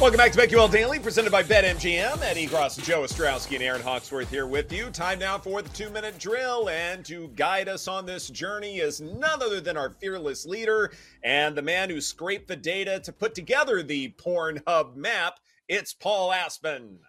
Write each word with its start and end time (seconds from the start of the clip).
Welcome 0.00 0.18
back 0.18 0.30
to 0.30 0.38
BetQL 0.38 0.70
Daily, 0.70 1.00
presented 1.00 1.32
by 1.32 1.42
BetMGM. 1.42 2.22
Ed 2.22 2.36
Egros, 2.36 2.80
Joe 2.84 3.02
Ostrowski, 3.02 3.54
and 3.54 3.64
Erin 3.64 3.82
Hawksworth 3.82 4.30
here 4.30 4.46
with 4.46 4.72
you. 4.72 4.90
Time 4.90 5.18
now 5.18 5.38
for 5.38 5.60
the 5.60 5.68
two 5.70 5.90
minute 5.90 6.16
drill. 6.20 6.68
And 6.68 7.04
to 7.06 7.26
guide 7.34 7.68
us 7.68 7.88
on 7.88 8.06
this 8.06 8.28
journey 8.28 8.78
is 8.78 9.00
none 9.00 9.42
other 9.42 9.60
than 9.60 9.76
our 9.76 9.90
fearless 9.90 10.46
leader 10.46 10.92
and 11.24 11.56
the 11.56 11.62
man 11.62 11.90
who 11.90 12.00
scraped 12.00 12.46
the 12.46 12.54
data 12.54 13.00
to 13.00 13.12
put 13.12 13.34
together 13.34 13.82
the 13.82 14.14
Pornhub 14.24 14.94
map. 14.94 15.40
It's 15.66 15.94
Paul 15.94 16.32
Aspen. 16.32 17.00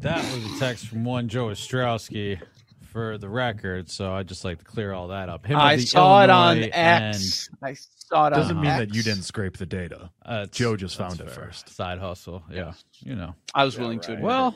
That 0.00 0.22
was 0.34 0.44
a 0.44 0.58
text 0.58 0.88
from 0.88 1.04
one 1.04 1.28
Joe 1.28 1.46
Ostrowski 1.46 2.38
for 2.82 3.16
the 3.16 3.30
record, 3.30 3.90
so 3.90 4.12
I'd 4.12 4.28
just 4.28 4.44
like 4.44 4.58
to 4.58 4.64
clear 4.64 4.92
all 4.92 5.08
that 5.08 5.30
up. 5.30 5.46
Him 5.46 5.56
I 5.56 5.78
saw 5.78 6.18
Illinois 6.18 6.66
it 6.66 6.74
on 6.74 6.80
X. 7.04 7.48
I 7.62 7.74
saw 8.08 8.26
it 8.28 8.30
Doesn't 8.30 8.56
on 8.56 8.62
mean 8.62 8.70
X. 8.70 8.78
that 8.80 8.94
you 8.94 9.02
didn't 9.02 9.22
scrape 9.22 9.56
the 9.56 9.66
data. 9.66 10.10
Uh, 10.24 10.46
Joe 10.46 10.76
just 10.76 10.96
found 10.96 11.20
it 11.20 11.30
first. 11.30 11.68
Side 11.68 11.98
hustle, 11.98 12.42
yeah. 12.50 12.72
You 13.00 13.14
know, 13.14 13.34
I 13.54 13.64
was 13.64 13.78
willing 13.78 13.98
right. 13.98 14.18
to. 14.18 14.22
Well, 14.22 14.54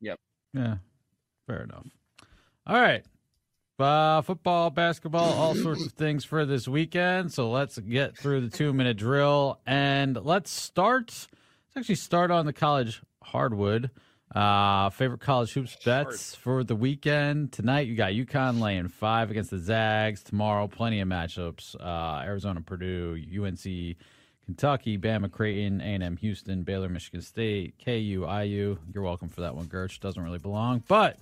yep. 0.00 0.18
Yeah, 0.54 0.76
fair 1.46 1.62
enough. 1.62 1.86
All 2.66 2.80
right. 2.80 3.04
Uh, 3.78 4.22
football, 4.22 4.70
basketball, 4.70 5.34
all 5.34 5.54
sorts 5.54 5.84
of 5.84 5.92
things 5.92 6.24
for 6.24 6.46
this 6.46 6.66
weekend. 6.66 7.30
So 7.30 7.50
let's 7.50 7.78
get 7.78 8.16
through 8.16 8.40
the 8.40 8.56
two 8.56 8.72
minute 8.72 8.96
drill 8.96 9.60
and 9.66 10.16
let's 10.16 10.50
start. 10.50 11.08
Let's 11.08 11.76
actually 11.76 11.96
start 11.96 12.30
on 12.30 12.46
the 12.46 12.54
college 12.54 13.02
hardwood. 13.22 13.90
Uh, 14.34 14.90
favorite 14.90 15.20
college 15.20 15.52
hoops 15.52 15.76
bets 15.84 16.34
for 16.34 16.64
the 16.64 16.74
weekend 16.74 17.52
tonight. 17.52 17.86
You 17.86 17.94
got 17.94 18.12
UConn 18.12 18.60
laying 18.60 18.88
five 18.88 19.30
against 19.30 19.50
the 19.50 19.58
Zags 19.58 20.22
tomorrow. 20.22 20.66
Plenty 20.66 21.00
of 21.00 21.08
matchups: 21.08 21.76
uh, 21.80 22.22
Arizona, 22.24 22.60
Purdue, 22.60 23.16
UNC, 23.16 23.96
Kentucky, 24.44 24.98
Bama, 24.98 25.30
Creighton, 25.30 25.80
A&M, 25.80 26.16
Houston, 26.18 26.64
Baylor, 26.64 26.88
Michigan 26.88 27.22
State, 27.22 27.74
KU, 27.84 28.26
IU. 28.28 28.78
You're 28.92 29.04
welcome 29.04 29.28
for 29.28 29.42
that 29.42 29.54
one, 29.54 29.66
Gerch. 29.66 30.00
Doesn't 30.00 30.22
really 30.22 30.38
belong, 30.38 30.82
but 30.88 31.18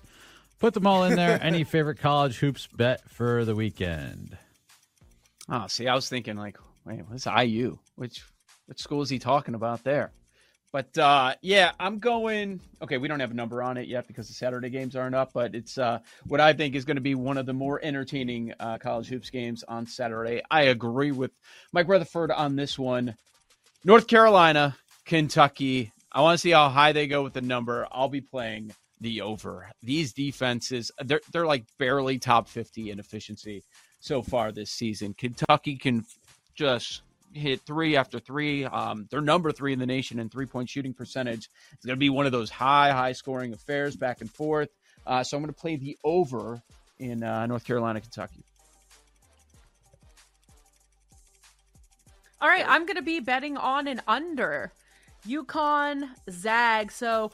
put 0.59 0.75
them 0.75 0.87
all 0.87 1.05
in 1.05 1.15
there. 1.15 1.39
Any 1.43 1.65
favorite 1.65 1.99
college 1.99 2.39
hoops 2.39 2.67
bet 2.67 3.09
for 3.11 3.45
the 3.45 3.55
weekend? 3.55 4.37
Oh, 5.49 5.67
see, 5.67 5.89
I 5.89 5.95
was 5.95 6.09
thinking 6.09 6.37
like, 6.37 6.59
wait, 6.87 7.03
what's 7.09 7.27
IU? 7.27 7.79
Which 7.97 8.25
which 8.67 8.79
school 8.79 9.03
is 9.03 9.11
he 9.11 9.19
talking 9.19 9.55
about 9.55 9.85
there? 9.85 10.11
But 10.75 10.99
uh, 10.99 11.37
yeah, 11.41 11.71
I'm 11.79 12.01
going. 12.01 12.61
Okay, 12.83 12.99
we 12.99 13.07
don't 13.07 13.21
have 13.21 13.31
a 13.31 13.35
number 13.35 13.63
on 13.63 13.77
it 13.77 13.87
yet 13.87 14.09
because 14.09 14.27
the 14.27 14.35
Saturday 14.35 14.71
games 14.71 14.97
aren't 14.97 15.15
up, 15.15 15.33
but 15.33 15.55
it's 15.55 15.79
uh, 15.79 16.01
what 16.27 16.41
I 16.41 16.53
think 16.53 16.75
is 16.75 16.85
going 16.85 16.97
to 16.97 17.01
be 17.01 17.15
one 17.15 17.39
of 17.39 17.47
the 17.47 17.53
more 17.53 17.79
entertaining 17.81 18.53
uh, 18.59 18.79
college 18.79 19.07
hoops 19.07 19.31
games 19.31 19.63
on 19.69 19.87
Saturday. 19.87 20.43
I 20.51 20.63
agree 20.63 21.13
with 21.13 21.31
Mike 21.73 21.87
Rutherford 21.87 22.33
on 22.33 22.57
this 22.57 22.77
one. 22.77 23.15
North 23.85 24.09
Carolina, 24.09 24.77
Kentucky. 25.05 25.93
I 26.11 26.23
want 26.23 26.35
to 26.35 26.43
see 26.43 26.51
how 26.51 26.69
high 26.69 26.91
they 26.91 27.07
go 27.07 27.23
with 27.23 27.35
the 27.35 27.41
number. 27.41 27.87
I'll 27.93 28.09
be 28.09 28.21
playing 28.21 28.75
the 29.01 29.21
over. 29.21 29.71
These 29.81 30.13
defenses, 30.13 30.91
they're 31.05 31.21
they're 31.31 31.47
like 31.47 31.67
barely 31.79 32.19
top 32.19 32.49
50 32.49 32.91
in 32.91 32.99
efficiency 32.99 33.63
so 34.01 34.23
far 34.23 34.51
this 34.51 34.73
season. 34.73 35.15
Kentucky 35.15 35.77
can 35.77 36.05
just 36.57 37.03
hit 37.35 37.61
three 37.67 37.97
after 37.97 38.19
three. 38.19 38.65
Um, 38.65 39.07
they're 39.11 39.21
number 39.21 39.53
three 39.53 39.73
in 39.73 39.79
the 39.79 39.87
nation 39.87 40.19
in 40.19 40.29
three 40.29 40.47
point 40.47 40.69
shooting 40.71 40.95
percentage. 40.95 41.51
It's 41.73 41.85
going 41.85 41.97
to 41.97 42.01
be 42.01 42.11
one 42.11 42.27
of 42.27 42.33
those 42.33 42.51
high, 42.51 42.93
high 42.93 43.13
scoring 43.13 43.53
affairs 43.53 43.97
back 43.97 44.21
and 44.21 44.31
forth. 44.31 44.71
Uh, 45.07 45.23
so 45.23 45.37
I'm 45.37 45.43
going 45.43 45.53
to 45.53 45.61
play 45.61 45.77
the 45.77 45.99
over 46.05 46.63
in 46.99 47.23
uh, 47.23 47.47
North 47.47 47.65
Carolina, 47.65 48.01
Kentucky. 48.01 48.45
All 52.41 52.49
right, 52.49 52.65
I'm 52.67 52.85
going 52.87 52.97
to 52.97 53.03
be 53.03 53.21
betting 53.21 53.57
on 53.57 53.87
an 53.87 54.03
under. 54.07 54.73
UConn 55.27 56.11
Zag. 56.31 56.93
So 56.93 57.33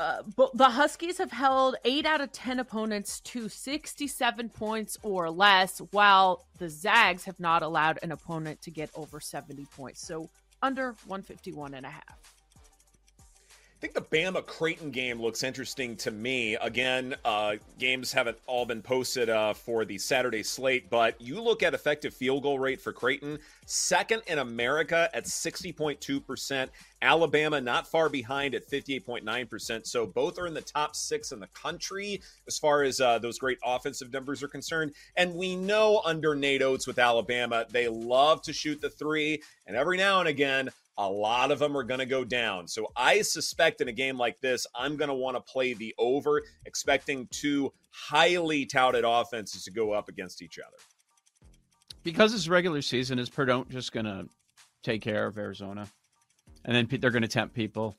uh, 0.00 0.22
the 0.54 0.70
Huskies 0.70 1.18
have 1.18 1.30
held 1.30 1.76
eight 1.84 2.06
out 2.06 2.22
of 2.22 2.32
10 2.32 2.58
opponents 2.58 3.20
to 3.20 3.50
67 3.50 4.48
points 4.48 4.96
or 5.02 5.30
less, 5.30 5.78
while 5.90 6.46
the 6.56 6.70
Zags 6.70 7.24
have 7.24 7.38
not 7.38 7.62
allowed 7.62 7.98
an 8.02 8.10
opponent 8.10 8.62
to 8.62 8.70
get 8.70 8.88
over 8.94 9.20
70 9.20 9.66
points. 9.76 10.00
So 10.00 10.30
under 10.62 10.94
151 11.06 11.74
and 11.74 11.84
a 11.84 11.90
half. 11.90 12.39
I 13.80 13.86
think 13.86 13.94
the 13.94 14.14
Bama 14.14 14.44
Creighton 14.44 14.90
game 14.90 15.22
looks 15.22 15.42
interesting 15.42 15.96
to 15.96 16.10
me. 16.10 16.54
Again, 16.56 17.14
uh, 17.24 17.56
games 17.78 18.12
haven't 18.12 18.36
all 18.46 18.66
been 18.66 18.82
posted 18.82 19.30
uh, 19.30 19.54
for 19.54 19.86
the 19.86 19.96
Saturday 19.96 20.42
slate, 20.42 20.90
but 20.90 21.18
you 21.18 21.40
look 21.40 21.62
at 21.62 21.72
effective 21.72 22.12
field 22.12 22.42
goal 22.42 22.58
rate 22.58 22.78
for 22.78 22.92
Creighton, 22.92 23.38
second 23.64 24.20
in 24.26 24.38
America 24.38 25.08
at 25.14 25.24
60.2%. 25.24 26.68
Alabama 27.00 27.58
not 27.58 27.86
far 27.86 28.10
behind 28.10 28.54
at 28.54 28.68
58.9%. 28.70 29.86
So 29.86 30.04
both 30.04 30.38
are 30.38 30.46
in 30.46 30.52
the 30.52 30.60
top 30.60 30.94
six 30.94 31.32
in 31.32 31.40
the 31.40 31.46
country 31.46 32.20
as 32.46 32.58
far 32.58 32.82
as 32.82 33.00
uh, 33.00 33.18
those 33.18 33.38
great 33.38 33.56
offensive 33.64 34.12
numbers 34.12 34.42
are 34.42 34.48
concerned. 34.48 34.92
And 35.16 35.34
we 35.34 35.56
know 35.56 36.02
under 36.04 36.34
Nate 36.34 36.60
Oats 36.60 36.86
with 36.86 36.98
Alabama, 36.98 37.64
they 37.70 37.88
love 37.88 38.42
to 38.42 38.52
shoot 38.52 38.82
the 38.82 38.90
three. 38.90 39.42
And 39.66 39.74
every 39.74 39.96
now 39.96 40.20
and 40.20 40.28
again, 40.28 40.68
a 41.00 41.08
lot 41.08 41.50
of 41.50 41.58
them 41.58 41.74
are 41.76 41.82
going 41.82 42.00
to 42.00 42.06
go 42.06 42.24
down. 42.24 42.68
So 42.68 42.92
I 42.94 43.22
suspect 43.22 43.80
in 43.80 43.88
a 43.88 43.92
game 43.92 44.18
like 44.18 44.38
this, 44.42 44.66
I'm 44.74 44.96
going 44.96 45.08
to 45.08 45.14
want 45.14 45.34
to 45.34 45.40
play 45.40 45.72
the 45.72 45.94
over, 45.96 46.42
expecting 46.66 47.26
two 47.30 47.72
highly 47.90 48.66
touted 48.66 49.04
offenses 49.06 49.64
to 49.64 49.70
go 49.70 49.92
up 49.92 50.10
against 50.10 50.42
each 50.42 50.58
other. 50.58 50.76
Because 52.02 52.34
it's 52.34 52.48
regular 52.48 52.82
season, 52.82 53.18
is 53.18 53.30
Purdue 53.30 53.64
just 53.70 53.92
going 53.92 54.04
to 54.04 54.28
take 54.82 55.00
care 55.00 55.26
of 55.26 55.38
Arizona? 55.38 55.88
And 56.66 56.76
then 56.76 57.00
they're 57.00 57.10
going 57.10 57.22
to 57.22 57.28
tempt 57.28 57.54
people 57.54 57.96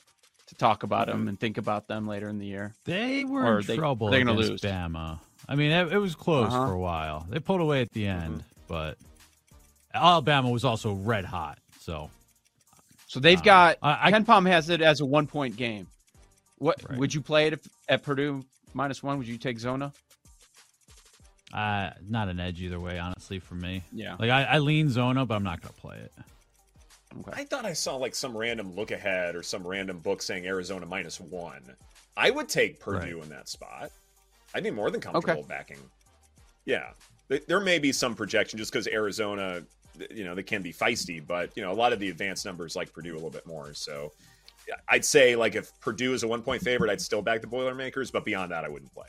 to 0.47 0.56
talk 0.56 0.83
about 0.83 1.07
them 1.07 1.28
and 1.28 1.39
think 1.39 1.57
about 1.57 1.88
them 1.88 2.07
later 2.07 2.29
in 2.29 2.38
the 2.38 2.45
year. 2.45 2.75
They 2.85 3.23
were 3.23 3.44
or 3.44 3.59
in 3.62 3.66
they, 3.66 3.78
trouble 3.78 4.12
they're 4.12 4.23
going 4.23 4.38
to 4.38 4.47
lose. 4.47 4.62
Bama. 4.62 5.19
I 5.50 5.56
mean, 5.56 5.72
it, 5.72 5.91
it 5.94 5.97
was 5.97 6.13
close 6.13 6.53
uh-huh. 6.53 6.68
for 6.68 6.73
a 6.73 6.79
while. 6.79 7.25
They 7.28 7.39
pulled 7.39 7.62
away 7.62 7.81
at 7.81 7.91
the 7.94 8.06
end, 8.06 8.39
mm-hmm. 8.41 8.62
but 8.68 9.00
Alabama 9.91 10.51
was 10.51 10.63
also 10.63 10.94
red 10.94 11.25
hot. 11.25 11.57
So 11.79 12.12
so 13.11 13.19
they've 13.19 13.39
uh, 13.39 13.44
got 13.44 13.77
I, 13.81 13.99
I, 14.03 14.11
KenPom 14.13 14.47
has 14.47 14.69
it 14.69 14.81
as 14.81 15.01
a 15.01 15.05
one 15.05 15.27
point 15.27 15.57
game. 15.57 15.85
What 16.59 16.77
right. 16.89 16.97
would 16.97 17.13
you 17.13 17.19
play 17.19 17.47
it 17.47 17.53
if, 17.53 17.67
at 17.89 18.03
Purdue 18.03 18.45
minus 18.73 19.03
one? 19.03 19.17
Would 19.17 19.27
you 19.27 19.38
take 19.38 19.59
Zona? 19.59 19.91
Uh, 21.53 21.89
not 22.07 22.29
an 22.29 22.39
edge 22.39 22.61
either 22.61 22.79
way, 22.79 23.00
honestly, 23.00 23.39
for 23.39 23.55
me. 23.55 23.83
Yeah, 23.91 24.16
like 24.17 24.29
I, 24.29 24.44
I 24.44 24.59
lean 24.59 24.88
Zona, 24.88 25.25
but 25.25 25.36
I'm 25.36 25.44
not 25.44 25.59
going 25.62 25.74
to 25.74 25.81
play 25.81 25.97
it. 25.97 26.13
Okay. 27.19 27.41
I 27.41 27.44
thought 27.44 27.65
I 27.65 27.74
saw 27.74 27.97
like 27.97 28.15
some 28.15 28.38
random 28.38 28.74
look 28.77 28.91
ahead 28.91 29.36
or 29.36 29.44
some 29.44 29.68
random 29.68 30.00
book 30.00 30.21
saying 30.21 30.45
Arizona 30.45 30.86
minus 30.86 31.19
one. 31.19 31.63
I 32.15 32.30
would 32.30 32.47
take 32.47 32.80
Purdue 32.80 33.15
right. 33.15 33.24
in 33.24 33.30
that 33.30 33.50
spot. 33.50 33.91
I'd 34.56 34.63
be 34.63 34.71
more 34.71 34.89
than 34.89 35.01
comfortable 35.01 35.41
okay. 35.41 35.47
backing. 35.50 35.80
Yeah, 36.63 36.91
there 37.27 37.59
may 37.59 37.77
be 37.77 37.91
some 37.91 38.15
projection 38.15 38.57
just 38.57 38.71
because 38.71 38.88
Arizona 38.88 39.63
you 40.09 40.23
know 40.23 40.35
they 40.35 40.43
can 40.43 40.61
be 40.61 40.73
feisty, 40.73 41.25
but 41.25 41.55
you 41.55 41.63
know 41.63 41.71
a 41.71 41.73
lot 41.73 41.93
of 41.93 41.99
the 41.99 42.09
advanced 42.09 42.45
numbers 42.45 42.75
like 42.75 42.93
Purdue 42.93 43.13
a 43.13 43.15
little 43.15 43.29
bit 43.29 43.45
more. 43.45 43.73
So 43.73 44.11
I'd 44.88 45.05
say 45.05 45.35
like 45.35 45.55
if 45.55 45.71
Purdue 45.79 46.13
is 46.13 46.23
a 46.23 46.27
one 46.27 46.41
point 46.41 46.61
favorite, 46.61 46.91
I'd 46.91 47.01
still 47.01 47.21
back 47.21 47.41
the 47.41 47.47
Boilermakers, 47.47 48.11
but 48.11 48.25
beyond 48.25 48.51
that, 48.51 48.63
I 48.63 48.69
wouldn't 48.69 48.93
play. 48.93 49.07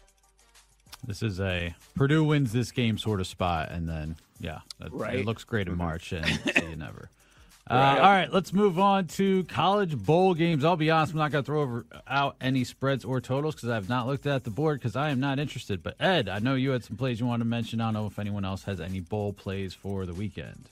This 1.06 1.22
is 1.22 1.40
a 1.40 1.74
Purdue 1.94 2.24
wins 2.24 2.52
this 2.52 2.70
game 2.70 2.96
sort 2.98 3.20
of 3.20 3.26
spot, 3.26 3.70
and 3.70 3.88
then 3.88 4.16
yeah, 4.40 4.60
it, 4.80 4.92
right. 4.92 5.18
it 5.20 5.26
looks 5.26 5.44
great 5.44 5.66
in 5.66 5.74
mm-hmm. 5.74 5.82
March, 5.82 6.12
and 6.12 6.26
you 6.70 6.76
never. 6.76 7.10
Uh. 7.70 7.74
All 7.74 8.10
right, 8.10 8.32
let's 8.32 8.52
move 8.52 8.78
on 8.78 9.06
to 9.08 9.44
college 9.44 9.96
bowl 9.96 10.34
games. 10.34 10.64
I'll 10.64 10.76
be 10.76 10.90
honest, 10.90 11.12
I'm 11.12 11.18
not 11.18 11.30
going 11.30 11.44
to 11.44 11.46
throw 11.46 11.62
over, 11.62 11.86
out 12.08 12.36
any 12.40 12.64
spreads 12.64 13.04
or 13.04 13.20
totals 13.20 13.54
because 13.54 13.68
I 13.68 13.74
have 13.74 13.88
not 13.88 14.06
looked 14.06 14.26
at 14.26 14.44
the 14.44 14.50
board 14.50 14.80
because 14.80 14.96
I 14.96 15.10
am 15.10 15.20
not 15.20 15.38
interested. 15.38 15.82
But 15.82 15.94
Ed, 16.00 16.28
I 16.28 16.40
know 16.40 16.54
you 16.54 16.70
had 16.72 16.84
some 16.84 16.96
plays 16.96 17.20
you 17.20 17.26
want 17.26 17.40
to 17.40 17.46
mention. 17.46 17.80
I 17.80 17.86
don't 17.86 17.94
know 17.94 18.06
if 18.06 18.18
anyone 18.18 18.44
else 18.44 18.64
has 18.64 18.80
any 18.80 19.00
bowl 19.00 19.32
plays 19.32 19.74
for 19.74 20.06
the 20.06 20.12
weekend. 20.12 20.68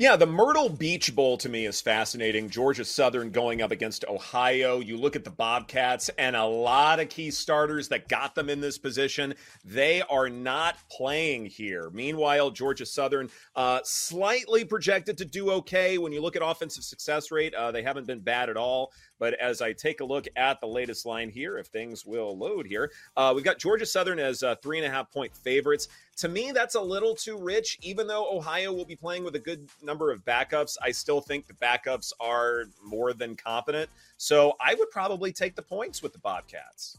Yeah, 0.00 0.16
the 0.16 0.24
Myrtle 0.24 0.70
Beach 0.70 1.14
Bowl 1.14 1.36
to 1.36 1.50
me 1.50 1.66
is 1.66 1.82
fascinating. 1.82 2.48
Georgia 2.48 2.86
Southern 2.86 3.32
going 3.32 3.60
up 3.60 3.70
against 3.70 4.06
Ohio. 4.08 4.80
You 4.80 4.96
look 4.96 5.14
at 5.14 5.24
the 5.24 5.30
Bobcats 5.30 6.08
and 6.16 6.34
a 6.34 6.46
lot 6.46 7.00
of 7.00 7.10
key 7.10 7.30
starters 7.30 7.88
that 7.88 8.08
got 8.08 8.34
them 8.34 8.48
in 8.48 8.62
this 8.62 8.78
position. 8.78 9.34
They 9.62 10.00
are 10.00 10.30
not 10.30 10.76
playing 10.90 11.44
here. 11.44 11.90
Meanwhile, 11.92 12.52
Georgia 12.52 12.86
Southern 12.86 13.28
uh, 13.54 13.80
slightly 13.84 14.64
projected 14.64 15.18
to 15.18 15.26
do 15.26 15.50
okay. 15.50 15.98
When 15.98 16.12
you 16.12 16.22
look 16.22 16.34
at 16.34 16.40
offensive 16.42 16.84
success 16.84 17.30
rate, 17.30 17.52
uh, 17.52 17.70
they 17.70 17.82
haven't 17.82 18.06
been 18.06 18.20
bad 18.20 18.48
at 18.48 18.56
all. 18.56 18.92
But 19.18 19.34
as 19.34 19.60
I 19.60 19.74
take 19.74 20.00
a 20.00 20.04
look 20.04 20.26
at 20.34 20.62
the 20.62 20.66
latest 20.66 21.04
line 21.04 21.28
here, 21.28 21.58
if 21.58 21.66
things 21.66 22.06
will 22.06 22.38
load 22.38 22.66
here, 22.66 22.90
uh, 23.18 23.34
we've 23.36 23.44
got 23.44 23.58
Georgia 23.58 23.84
Southern 23.84 24.18
as 24.18 24.42
uh, 24.42 24.54
three 24.62 24.78
and 24.78 24.86
a 24.86 24.90
half 24.90 25.12
point 25.12 25.36
favorites. 25.36 25.88
To 26.16 26.28
me, 26.28 26.52
that's 26.52 26.74
a 26.74 26.80
little 26.80 27.14
too 27.14 27.38
rich. 27.38 27.78
Even 27.82 28.06
though 28.06 28.34
Ohio 28.34 28.72
will 28.72 28.86
be 28.86 28.96
playing 28.96 29.24
with 29.24 29.34
a 29.36 29.38
good 29.38 29.68
number 29.90 30.12
of 30.12 30.24
backups, 30.24 30.76
I 30.80 30.92
still 30.92 31.20
think 31.20 31.48
the 31.48 31.54
backups 31.54 32.12
are 32.20 32.66
more 32.84 33.12
than 33.12 33.34
competent. 33.34 33.90
So 34.18 34.54
I 34.60 34.74
would 34.74 34.90
probably 34.90 35.32
take 35.32 35.56
the 35.56 35.62
points 35.62 36.00
with 36.00 36.12
the 36.12 36.20
Bobcats. 36.20 36.96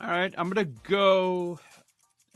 All 0.00 0.08
right, 0.08 0.32
I'm 0.38 0.48
going 0.48 0.64
to 0.64 0.72
go 0.88 1.58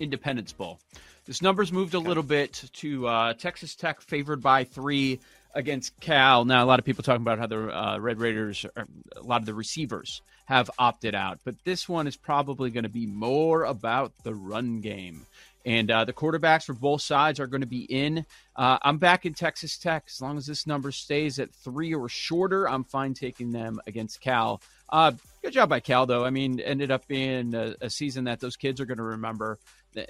Independence 0.01 0.53
Bowl. 0.53 0.81
This 1.27 1.43
number's 1.43 1.73
moved 1.73 1.95
a 1.95 1.99
little 1.99 2.23
bit 2.23 2.65
to 2.75 3.07
uh, 3.07 3.35
Texas 3.35 3.77
Tech 3.77 4.01
favored 4.01 4.43
by 4.43 4.65
three 4.65 5.21
against 5.55 5.99
Cal. 6.01 6.45
Now, 6.45 6.65
a 6.65 6.67
lot 6.67 6.79
of 6.79 6.85
people 6.85 7.05
talking 7.05 7.23
about 7.23 7.39
how 7.39 7.47
the 7.47 7.77
uh, 7.77 7.99
Red 7.99 8.19
Raiders, 8.19 8.67
are, 8.77 8.87
a 9.17 9.23
lot 9.23 9.43
of 9.43 9.47
the 9.47 9.55
receivers 9.55 10.23
have 10.47 10.71
opted 10.79 11.15
out, 11.15 11.41
but 11.45 11.55
this 11.65 11.89
one 11.89 12.07
is 12.07 12.17
probably 12.17 12.71
going 12.71 12.85
to 12.85 12.89
be 12.89 13.07
more 13.07 13.65
about 13.65 14.13
the 14.23 14.35
run 14.35 14.81
game. 14.81 15.27
And 15.67 15.91
uh, 15.91 16.05
the 16.05 16.13
quarterbacks 16.13 16.65
for 16.65 16.73
both 16.73 17.03
sides 17.03 17.41
are 17.41 17.49
going 17.49 17.61
to 17.61 17.67
be 17.67 17.83
in. 17.83 18.25
Uh, 18.55 18.79
I'm 18.83 18.99
back 18.99 19.27
in 19.27 19.35
Texas 19.35 19.77
Tech. 19.77 20.05
As 20.07 20.23
long 20.23 20.39
as 20.39 20.47
this 20.47 20.67
number 20.67 20.93
stays 20.93 21.39
at 21.39 21.53
three 21.53 21.93
or 21.93 22.09
shorter, 22.09 22.69
I'm 22.69 22.85
fine 22.85 23.15
taking 23.15 23.51
them 23.51 23.81
against 23.87 24.21
Cal. 24.21 24.63
Uh, 24.89 25.13
good 25.43 25.53
job 25.53 25.69
by 25.69 25.81
Cal, 25.81 26.07
though. 26.07 26.25
I 26.25 26.31
mean, 26.31 26.61
ended 26.61 26.93
up 26.93 27.09
being 27.09 27.53
a, 27.55 27.75
a 27.81 27.91
season 27.91 28.25
that 28.25 28.39
those 28.39 28.57
kids 28.57 28.81
are 28.81 28.87
going 28.87 28.99
to 28.99 29.03
remember 29.03 29.59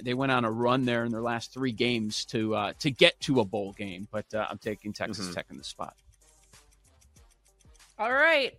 they 0.03 0.15
went 0.15 0.33
on 0.33 0.45
a 0.45 0.51
run 0.51 0.85
there 0.85 1.05
in 1.05 1.13
their 1.13 1.23
last 1.23 1.53
three 1.53 1.73
games 1.73 2.25
to 2.27 2.55
uh, 2.55 2.73
to 2.81 2.91
get 2.91 3.19
to 3.21 3.41
a 3.41 3.45
bowl 3.45 3.73
game. 3.73 4.09
But 4.11 4.27
uh, 4.35 4.47
I'm 4.51 4.59
taking 4.59 4.93
Texas 4.93 5.27
mm-hmm. 5.27 5.35
Tech 5.35 5.47
in 5.51 5.59
the 5.59 5.65
spot. 5.65 5.95
All 7.99 8.13
right. 8.13 8.55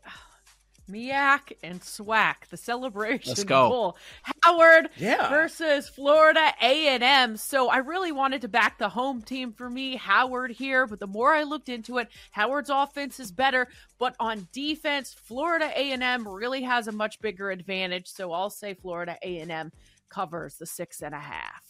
MEAC 0.90 1.54
and 1.64 1.82
SWAC, 1.82 2.48
the 2.50 2.58
celebration 2.58 3.32
Let's 3.32 3.44
go. 3.44 3.70
bowl. 3.70 3.98
Howard 4.44 4.90
yeah. 4.98 5.30
versus 5.30 5.90
Florida 5.90 6.52
A&M. 6.62 7.38
So 7.38 7.70
I 7.70 7.78
really 7.78 8.12
wanted 8.12 8.42
to 8.42 8.48
back 8.48 8.78
the 8.78 8.90
home 8.90 9.22
team 9.22 9.52
for 9.52 9.70
me, 9.70 9.96
Howard 9.96 10.52
here, 10.52 10.88
but 10.88 11.00
the 11.00 11.08
more 11.08 11.34
I 11.34 11.44
looked 11.44 11.70
into 11.70 11.98
it, 11.98 12.10
Howard's 12.32 12.70
offense 12.70 13.20
is 13.20 13.32
better, 13.32 13.68
but 14.00 14.16
on 14.20 14.48
defense, 14.52 15.14
Florida 15.14 15.72
A&M 15.76 16.28
really 16.28 16.62
has 16.64 16.88
a 16.88 16.92
much 16.92 17.20
bigger 17.22 17.52
advantage, 17.52 18.08
so 18.08 18.32
I'll 18.32 18.50
say 18.50 18.74
Florida 18.74 19.18
A&M 19.22 19.72
covers 20.10 20.56
the 20.56 20.66
six 20.66 21.02
and 21.02 21.14
a 21.14 21.20
half. 21.20 21.64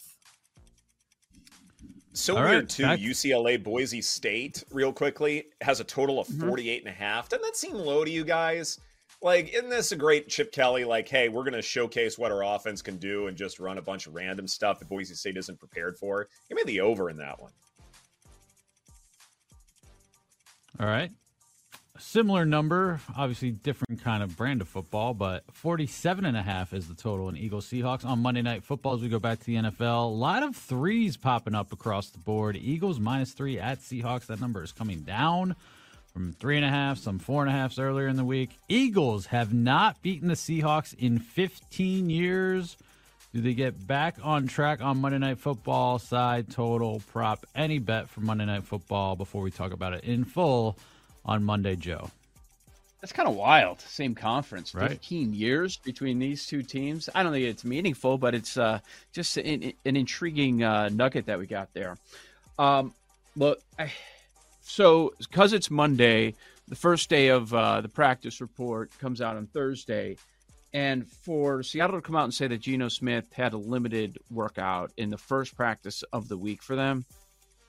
So 2.18 2.36
All 2.36 2.42
weird 2.42 2.54
right, 2.54 2.68
too. 2.68 2.82
Back. 2.82 2.98
UCLA 2.98 3.62
Boise 3.62 4.02
State, 4.02 4.64
real 4.72 4.92
quickly, 4.92 5.44
has 5.60 5.78
a 5.78 5.84
total 5.84 6.18
of 6.18 6.26
mm-hmm. 6.26 6.48
48 6.48 6.82
and 6.84 6.88
a 6.88 6.92
half. 6.92 7.28
Doesn't 7.28 7.44
that 7.44 7.56
seem 7.56 7.74
low 7.74 8.04
to 8.04 8.10
you 8.10 8.24
guys? 8.24 8.80
Like, 9.20 9.52
isn't 9.52 9.68
this 9.68 9.90
a 9.92 9.96
great 9.96 10.28
Chip 10.28 10.52
Kelly? 10.52 10.84
Like, 10.84 11.08
hey, 11.08 11.28
we're 11.28 11.42
going 11.42 11.54
to 11.54 11.62
showcase 11.62 12.16
what 12.16 12.30
our 12.30 12.44
offense 12.44 12.82
can 12.82 12.98
do 12.98 13.26
and 13.26 13.36
just 13.36 13.58
run 13.58 13.78
a 13.78 13.82
bunch 13.82 14.06
of 14.06 14.14
random 14.14 14.46
stuff 14.46 14.78
that 14.78 14.88
Boise 14.88 15.14
State 15.14 15.36
isn't 15.36 15.58
prepared 15.58 15.98
for. 15.98 16.28
Give 16.48 16.56
me 16.56 16.62
the 16.64 16.80
over 16.80 17.10
in 17.10 17.16
that 17.16 17.40
one. 17.40 17.52
All 20.78 20.86
right 20.86 21.10
similar 21.98 22.46
number, 22.46 23.00
obviously 23.16 23.50
different 23.50 24.02
kind 24.02 24.22
of 24.22 24.36
brand 24.36 24.60
of 24.60 24.68
football, 24.68 25.14
but 25.14 25.44
47 25.52 26.24
and 26.24 26.36
a 26.36 26.42
half 26.42 26.72
is 26.72 26.88
the 26.88 26.94
total 26.94 27.28
in 27.28 27.36
Eagles 27.36 27.66
Seahawks 27.66 28.04
on 28.04 28.20
Monday 28.20 28.42
Night 28.42 28.64
Football 28.64 28.94
as 28.94 29.02
we 29.02 29.08
go 29.08 29.18
back 29.18 29.40
to 29.40 29.46
the 29.46 29.56
NFL. 29.56 30.04
A 30.04 30.14
lot 30.14 30.42
of 30.42 30.56
threes 30.56 31.16
popping 31.16 31.54
up 31.54 31.72
across 31.72 32.10
the 32.10 32.18
board. 32.18 32.56
Eagles 32.56 33.00
minus 33.00 33.32
three 33.32 33.58
at 33.58 33.80
Seahawks. 33.80 34.26
That 34.26 34.40
number 34.40 34.62
is 34.62 34.72
coming 34.72 35.00
down 35.00 35.56
from 36.12 36.32
three 36.32 36.56
and 36.56 36.64
a 36.64 36.68
half, 36.68 36.98
some 36.98 37.18
four 37.18 37.42
and 37.42 37.50
a 37.50 37.52
halfs 37.52 37.78
earlier 37.78 38.08
in 38.08 38.16
the 38.16 38.24
week. 38.24 38.50
Eagles 38.68 39.26
have 39.26 39.52
not 39.54 40.00
beaten 40.02 40.28
the 40.28 40.34
Seahawks 40.34 40.94
in 40.98 41.18
15 41.18 42.10
years. 42.10 42.76
Do 43.34 43.40
they 43.40 43.54
get 43.54 43.86
back 43.86 44.16
on 44.22 44.46
track 44.46 44.80
on 44.82 45.00
Monday 45.00 45.18
Night 45.18 45.38
Football 45.38 45.98
side 45.98 46.50
total 46.50 47.02
prop? 47.12 47.44
Any 47.54 47.78
bet 47.78 48.08
for 48.08 48.20
Monday 48.20 48.46
Night 48.46 48.64
Football 48.64 49.16
before 49.16 49.42
we 49.42 49.50
talk 49.50 49.72
about 49.72 49.92
it 49.92 50.04
in 50.04 50.24
full? 50.24 50.78
on 51.28 51.44
Monday, 51.44 51.76
Joe. 51.76 52.10
That's 53.00 53.12
kind 53.12 53.28
of 53.28 53.36
wild. 53.36 53.80
Same 53.80 54.14
conference, 54.16 54.74
right. 54.74 54.90
15 54.90 55.32
years 55.32 55.76
between 55.76 56.18
these 56.18 56.46
two 56.46 56.62
teams. 56.64 57.08
I 57.14 57.22
don't 57.22 57.30
think 57.30 57.44
it's 57.44 57.64
meaningful, 57.64 58.18
but 58.18 58.34
it's 58.34 58.56
uh, 58.56 58.80
just 59.12 59.36
an, 59.36 59.72
an 59.84 59.96
intriguing 59.96 60.64
uh, 60.64 60.88
nugget 60.88 61.26
that 61.26 61.38
we 61.38 61.46
got 61.46 61.72
there. 61.74 61.96
Um, 62.58 62.92
look, 63.36 63.60
I, 63.78 63.92
so 64.68 65.14
because 65.18 65.52
it's 65.52 65.70
Monday, 65.70 66.34
the 66.68 66.76
first 66.76 67.08
day 67.08 67.28
of 67.28 67.52
uh, 67.52 67.80
the 67.80 67.88
practice 67.88 68.40
report 68.40 68.90
comes 68.98 69.20
out 69.20 69.36
on 69.36 69.46
Thursday. 69.46 70.16
And 70.74 71.08
for 71.08 71.62
Seattle 71.62 71.96
to 71.96 72.02
come 72.02 72.14
out 72.14 72.24
and 72.24 72.34
say 72.34 72.46
that 72.46 72.60
Geno 72.60 72.88
Smith 72.88 73.32
had 73.32 73.54
a 73.54 73.56
limited 73.56 74.18
workout 74.30 74.92
in 74.98 75.08
the 75.08 75.16
first 75.16 75.56
practice 75.56 76.04
of 76.12 76.28
the 76.28 76.36
week 76.36 76.62
for 76.62 76.76
them 76.76 77.06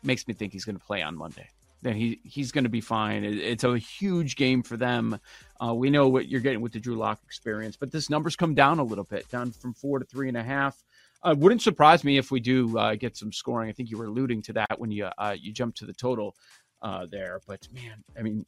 makes 0.04 0.28
me 0.28 0.34
think 0.34 0.52
he's 0.52 0.66
going 0.66 0.78
to 0.78 0.84
play 0.84 1.02
on 1.02 1.16
Monday 1.16 1.48
then 1.82 1.96
he 1.96 2.20
he's 2.24 2.52
going 2.52 2.64
to 2.64 2.70
be 2.70 2.82
fine. 2.82 3.24
It's 3.24 3.64
a 3.64 3.78
huge 3.78 4.36
game 4.36 4.64
for 4.64 4.78
them. 4.78 5.20
Uh, 5.64 5.74
we 5.74 5.90
know 5.90 6.10
what 6.10 6.28
you're 6.28 6.42
getting 6.42 6.62
with 6.62 6.74
the 6.74 6.80
Drew 6.80 6.96
Lock 6.96 7.20
experience, 7.26 7.78
but 7.78 7.92
this 7.92 8.10
numbers 8.10 8.36
come 8.36 8.54
down 8.54 8.80
a 8.80 8.84
little 8.84 9.04
bit, 9.04 9.30
down 9.30 9.52
from 9.52 9.74
four 9.74 10.00
to 10.00 10.06
three 10.06 10.28
and 10.28 10.38
a 10.38 10.44
half. 10.44 10.82
Uh, 11.22 11.36
wouldn't 11.38 11.62
surprise 11.62 12.04
me 12.04 12.18
if 12.18 12.32
we 12.32 12.40
do 12.40 12.78
uh, 12.78 12.96
get 12.96 13.18
some 13.18 13.32
scoring. 13.32 13.70
I 13.70 13.74
think 13.74 13.90
you 13.90 13.98
were 13.98 14.06
alluding 14.06 14.42
to 14.44 14.54
that 14.54 14.80
when 14.80 14.92
you 14.92 15.06
uh, 15.18 15.36
you 15.40 15.52
jumped 15.52 15.78
to 15.80 15.86
the 15.86 15.94
total 15.94 16.36
uh, 16.82 17.06
there. 17.10 17.42
But 17.48 17.68
man, 17.74 18.04
I 18.18 18.22
mean, 18.22 18.46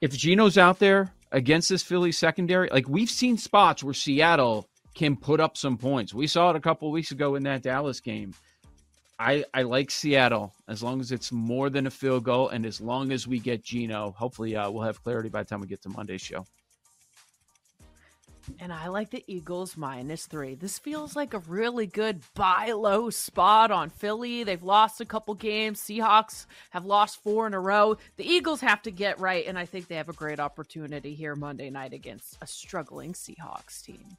if 0.00 0.16
Geno's 0.16 0.58
out 0.58 0.78
there 0.78 1.12
against 1.32 1.68
this 1.68 1.82
Philly 1.82 2.12
secondary, 2.12 2.68
like 2.70 2.88
we've 2.88 3.10
seen 3.10 3.36
spots 3.38 3.82
where 3.82 3.94
Seattle 3.94 4.68
can 4.94 5.16
put 5.16 5.40
up 5.40 5.56
some 5.56 5.76
points. 5.76 6.14
We 6.14 6.26
saw 6.26 6.50
it 6.50 6.56
a 6.56 6.60
couple 6.60 6.90
weeks 6.90 7.10
ago 7.10 7.34
in 7.34 7.42
that 7.44 7.62
Dallas 7.62 8.00
game. 8.00 8.34
I, 9.18 9.44
I 9.54 9.62
like 9.62 9.90
Seattle 9.90 10.54
as 10.68 10.82
long 10.82 11.00
as 11.00 11.12
it's 11.12 11.30
more 11.30 11.70
than 11.70 11.86
a 11.86 11.90
field 11.90 12.24
goal 12.24 12.48
and 12.48 12.66
as 12.66 12.80
long 12.80 13.12
as 13.12 13.26
we 13.26 13.38
get 13.38 13.62
Geno. 13.62 14.14
Hopefully, 14.16 14.56
uh, 14.56 14.70
we'll 14.70 14.82
have 14.82 15.02
clarity 15.02 15.28
by 15.28 15.42
the 15.42 15.48
time 15.48 15.60
we 15.60 15.66
get 15.66 15.82
to 15.82 15.88
Monday's 15.88 16.20
show. 16.20 16.44
And 18.58 18.72
I 18.72 18.88
like 18.88 19.10
the 19.10 19.24
Eagles 19.26 19.76
minus 19.76 20.26
three. 20.26 20.54
This 20.54 20.78
feels 20.78 21.16
like 21.16 21.34
a 21.34 21.38
really 21.38 21.86
good 21.86 22.20
buy 22.34 22.72
low 22.72 23.10
spot 23.10 23.70
on 23.70 23.90
Philly. 23.90 24.44
They've 24.44 24.62
lost 24.62 25.00
a 25.00 25.04
couple 25.04 25.34
games. 25.34 25.80
Seahawks 25.80 26.46
have 26.70 26.84
lost 26.84 27.22
four 27.22 27.46
in 27.46 27.54
a 27.54 27.60
row. 27.60 27.96
The 28.16 28.26
Eagles 28.26 28.60
have 28.60 28.82
to 28.82 28.90
get 28.90 29.18
right, 29.18 29.46
and 29.46 29.58
I 29.58 29.66
think 29.66 29.88
they 29.88 29.96
have 29.96 30.08
a 30.08 30.14
great 30.14 30.40
opportunity 30.40 31.14
here 31.14 31.34
Monday 31.34 31.70
night 31.70 31.92
against 31.92 32.38
a 32.42 32.46
struggling 32.46 33.12
Seahawks 33.12 33.82
team. 33.82 34.16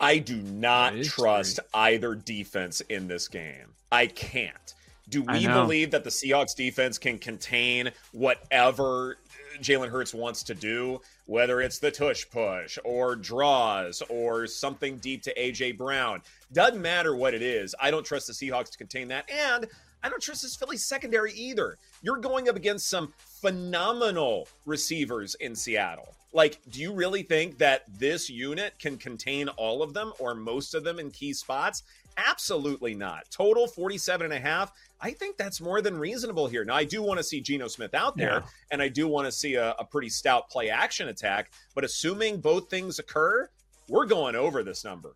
I 0.00 0.18
do 0.18 0.36
not 0.36 1.02
trust 1.02 1.56
true. 1.56 1.64
either 1.74 2.14
defense 2.14 2.80
in 2.82 3.06
this 3.06 3.28
game. 3.28 3.74
I 3.92 4.06
can't. 4.06 4.74
Do 5.10 5.22
we 5.22 5.46
believe 5.46 5.90
that 5.90 6.04
the 6.04 6.10
Seahawks 6.10 6.54
defense 6.54 6.96
can 6.96 7.18
contain 7.18 7.90
whatever 8.12 9.18
Jalen 9.58 9.88
Hurts 9.88 10.14
wants 10.14 10.42
to 10.44 10.54
do, 10.54 11.00
whether 11.26 11.60
it's 11.60 11.78
the 11.78 11.90
tush 11.90 12.24
push 12.30 12.78
or 12.84 13.16
draws 13.16 14.02
or 14.08 14.46
something 14.46 14.98
deep 14.98 15.22
to 15.22 15.34
AJ 15.34 15.76
Brown? 15.76 16.22
Doesn't 16.52 16.80
matter 16.80 17.14
what 17.16 17.34
it 17.34 17.42
is. 17.42 17.74
I 17.80 17.90
don't 17.90 18.04
trust 18.04 18.26
the 18.26 18.32
Seahawks 18.32 18.70
to 18.70 18.78
contain 18.78 19.08
that. 19.08 19.30
And 19.30 19.66
I 20.02 20.08
don't 20.08 20.22
trust 20.22 20.42
this 20.42 20.56
Philly 20.56 20.76
secondary 20.76 21.32
either. 21.32 21.76
You're 22.02 22.18
going 22.18 22.48
up 22.48 22.56
against 22.56 22.88
some 22.88 23.12
phenomenal 23.18 24.48
receivers 24.64 25.34
in 25.36 25.54
Seattle. 25.54 26.14
Like, 26.32 26.60
do 26.70 26.80
you 26.80 26.92
really 26.92 27.22
think 27.22 27.58
that 27.58 27.82
this 27.98 28.30
unit 28.30 28.78
can 28.78 28.96
contain 28.96 29.48
all 29.48 29.82
of 29.82 29.94
them 29.94 30.12
or 30.20 30.34
most 30.34 30.74
of 30.74 30.84
them 30.84 31.00
in 31.00 31.10
key 31.10 31.32
spots? 31.32 31.82
Absolutely 32.16 32.94
not. 32.94 33.24
Total 33.30 33.66
47 33.66 34.26
and 34.26 34.34
a 34.34 34.40
half. 34.40 34.72
I 35.00 35.10
think 35.12 35.36
that's 35.36 35.60
more 35.60 35.80
than 35.80 35.96
reasonable 35.96 36.46
here. 36.46 36.64
Now, 36.64 36.74
I 36.74 36.84
do 36.84 37.02
want 37.02 37.18
to 37.18 37.24
see 37.24 37.40
Geno 37.40 37.68
Smith 37.68 37.94
out 37.94 38.16
there, 38.16 38.40
yeah. 38.40 38.46
and 38.70 38.82
I 38.82 38.88
do 38.88 39.08
want 39.08 39.26
to 39.26 39.32
see 39.32 39.54
a, 39.54 39.74
a 39.78 39.84
pretty 39.84 40.10
stout 40.10 40.50
play 40.50 40.68
action 40.68 41.08
attack. 41.08 41.52
But 41.74 41.84
assuming 41.84 42.40
both 42.40 42.68
things 42.68 42.98
occur, 42.98 43.48
we're 43.88 44.06
going 44.06 44.36
over 44.36 44.62
this 44.62 44.84
number. 44.84 45.14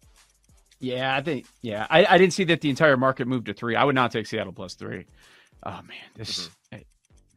Yeah, 0.80 1.16
I 1.16 1.22
think, 1.22 1.46
yeah. 1.62 1.86
I, 1.90 2.04
I 2.06 2.18
didn't 2.18 2.32
see 2.32 2.44
that 2.44 2.60
the 2.60 2.70
entire 2.70 2.96
market 2.96 3.26
moved 3.26 3.46
to 3.46 3.54
three. 3.54 3.76
I 3.76 3.84
would 3.84 3.94
not 3.94 4.10
take 4.10 4.26
Seattle 4.26 4.52
plus 4.52 4.74
three. 4.74 5.06
Oh 5.62 5.80
man, 5.86 5.96
this 6.14 6.50
mm-hmm. 6.72 6.82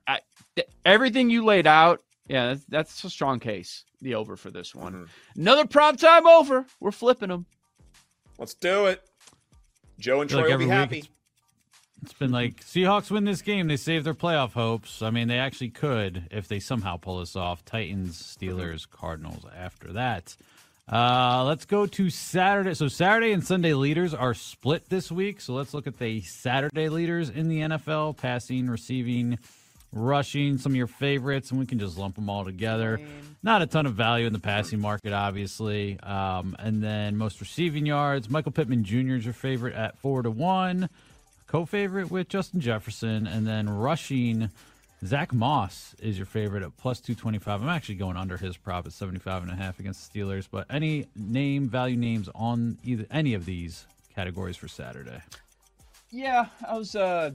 I, 0.07 0.19
I, 0.57 0.63
everything 0.85 1.29
you 1.29 1.45
laid 1.45 1.67
out. 1.67 2.01
Yeah, 2.27 2.47
that's, 2.47 2.65
that's, 2.65 3.03
a 3.05 3.09
strong 3.09 3.39
case. 3.39 3.85
The 4.01 4.15
over 4.15 4.35
for 4.35 4.51
this 4.51 4.75
one. 4.75 4.93
Mm-hmm. 4.93 5.41
Another 5.41 5.65
prime 5.65 5.95
time 5.95 6.27
over. 6.27 6.65
We're 6.81 6.91
flipping 6.91 7.29
them. 7.29 7.45
Let's 8.37 8.53
do 8.53 8.87
it. 8.87 9.01
Joe 9.99 10.21
and 10.21 10.29
Troy 10.29 10.41
like 10.41 10.49
will 10.49 10.57
be 10.57 10.67
happy. 10.67 10.99
It's, 10.99 11.09
it's 12.03 12.13
been 12.13 12.31
like 12.31 12.63
Seahawks 12.63 13.09
win 13.09 13.25
this 13.25 13.41
game, 13.41 13.67
they 13.67 13.77
save 13.77 14.03
their 14.03 14.13
playoff 14.13 14.51
hopes. 14.51 15.01
I 15.01 15.09
mean, 15.09 15.27
they 15.27 15.39
actually 15.39 15.69
could 15.69 16.27
if 16.31 16.47
they 16.47 16.59
somehow 16.59 16.97
pull 16.97 17.19
this 17.19 17.35
off. 17.35 17.65
Titans, 17.65 18.21
Steelers. 18.21 18.89
Cardinals 18.89 19.45
after 19.55 19.93
that. 19.93 20.35
Uh, 20.89 21.43
let's 21.45 21.65
go 21.65 21.85
to 21.85 22.09
Saturday. 22.09 22.73
So 22.73 22.87
Saturday 22.87 23.33
and 23.33 23.45
Sunday 23.45 23.73
leaders 23.73 24.13
are 24.13 24.33
split 24.33 24.87
this 24.87 25.11
week. 25.11 25.41
So 25.41 25.53
let's 25.53 25.73
look 25.73 25.85
at 25.85 25.99
the 25.99 26.21
Saturday 26.21 26.87
leaders 26.87 27.29
in 27.29 27.49
the 27.49 27.59
NFL: 27.61 28.15
passing, 28.15 28.69
receiving, 28.69 29.37
rushing. 29.91 30.57
Some 30.57 30.73
of 30.73 30.75
your 30.75 30.87
favorites, 30.87 31.51
and 31.51 31.59
we 31.59 31.65
can 31.65 31.79
just 31.79 31.97
lump 31.97 32.15
them 32.15 32.29
all 32.29 32.45
together. 32.45 32.99
Not 33.43 33.61
a 33.61 33.67
ton 33.67 33.85
of 33.85 33.93
value 33.93 34.27
in 34.27 34.33
the 34.33 34.39
passing 34.39 34.79
market, 34.79 35.13
obviously. 35.13 35.99
Um, 36.01 36.55
and 36.59 36.83
then 36.83 37.17
most 37.17 37.39
receiving 37.39 37.85
yards. 37.85 38.29
Michael 38.29 38.51
Pittman 38.51 38.83
Jr. 38.83 39.15
is 39.15 39.25
your 39.25 39.33
favorite 39.33 39.75
at 39.75 39.97
four 39.97 40.21
to 40.21 40.31
one. 40.31 40.89
Co-favorite 41.47 42.11
with 42.11 42.27
Justin 42.27 42.59
Jefferson, 42.59 43.25
and 43.25 43.47
then 43.47 43.69
rushing. 43.69 44.49
Zach 45.05 45.31
Moss 45.31 45.95
is 45.99 46.17
your 46.17 46.25
favorite 46.25 46.63
at 46.63 46.75
plus 46.75 46.99
225. 46.99 47.61
I'm 47.61 47.69
actually 47.69 47.95
going 47.95 48.17
under 48.17 48.35
his 48.35 48.57
prop 48.57 48.85
at 48.87 48.93
75 48.93 49.43
and 49.43 49.51
a 49.51 49.55
half 49.55 49.79
against 49.79 50.11
the 50.11 50.19
Steelers, 50.19 50.47
but 50.49 50.65
any 50.69 51.05
name 51.15 51.69
value 51.69 51.95
names 51.95 52.29
on 52.33 52.77
either 52.83 53.05
any 53.11 53.35
of 53.35 53.45
these 53.45 53.85
categories 54.15 54.57
for 54.57 54.67
Saturday? 54.67 55.21
Yeah, 56.09 56.47
I 56.67 56.77
was 56.77 56.95
uh 56.95 57.31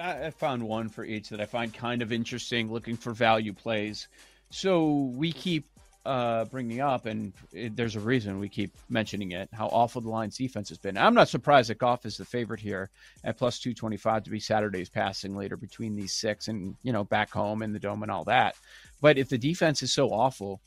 I 0.00 0.30
found 0.30 0.62
one 0.62 0.88
for 0.88 1.04
each 1.04 1.28
that 1.28 1.40
I 1.40 1.44
find 1.44 1.72
kind 1.72 2.02
of 2.02 2.12
interesting 2.12 2.72
looking 2.72 2.96
for 2.96 3.12
value 3.12 3.52
plays. 3.52 4.08
So 4.50 5.12
we 5.14 5.32
keep 5.32 5.66
uh, 6.06 6.46
bringing 6.46 6.80
up, 6.80 7.06
and 7.06 7.32
it, 7.52 7.76
there's 7.76 7.96
a 7.96 8.00
reason 8.00 8.40
we 8.40 8.48
keep 8.48 8.72
mentioning 8.88 9.32
it, 9.32 9.48
how 9.52 9.66
awful 9.68 10.00
the 10.00 10.08
Lions 10.08 10.36
defense 10.36 10.70
has 10.70 10.78
been. 10.78 10.96
I'm 10.96 11.14
not 11.14 11.28
surprised 11.28 11.68
that 11.70 11.78
Goff 11.78 12.06
is 12.06 12.16
the 12.16 12.24
favorite 12.24 12.60
here 12.60 12.88
at 13.22 13.36
plus 13.36 13.58
225 13.58 14.24
to 14.24 14.30
be 14.30 14.40
Saturday's 14.40 14.88
passing 14.88 15.36
later 15.36 15.56
between 15.56 15.94
these 15.94 16.12
six 16.12 16.48
and, 16.48 16.74
you 16.82 16.92
know, 16.92 17.04
back 17.04 17.30
home 17.30 17.62
in 17.62 17.72
the 17.72 17.78
dome 17.78 18.02
and 18.02 18.10
all 18.10 18.24
that. 18.24 18.56
But 19.00 19.18
if 19.18 19.28
the 19.28 19.38
defense 19.38 19.82
is 19.82 19.92
so 19.92 20.08
awful, 20.08 20.60